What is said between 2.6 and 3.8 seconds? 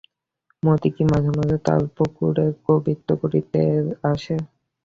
কবিত্ব করিতে